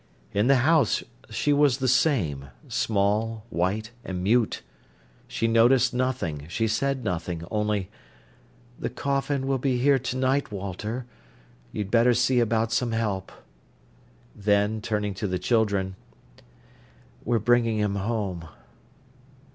In 0.33 0.47
the 0.47 0.55
house 0.65 1.03
she 1.29 1.53
was 1.53 1.77
the 1.77 1.87
same—small, 1.87 3.45
white, 3.51 3.91
and 4.03 4.23
mute. 4.23 4.63
She 5.27 5.47
noticed 5.47 5.93
nothing, 5.93 6.47
she 6.49 6.67
said 6.67 7.03
nothing, 7.03 7.43
only: 7.51 7.91
"The 8.79 8.89
coffin 8.89 9.45
will 9.45 9.59
be 9.59 9.77
here 9.77 9.99
to 9.99 10.17
night, 10.17 10.51
Walter. 10.51 11.05
You'd 11.71 11.91
better 11.91 12.15
see 12.15 12.39
about 12.39 12.71
some 12.71 12.93
help." 12.93 13.31
Then, 14.35 14.81
turning 14.81 15.13
to 15.13 15.27
the 15.27 15.37
children: 15.37 15.95
"We're 17.23 17.37
bringing 17.37 17.77
him 17.77 17.93
home." 17.93 18.47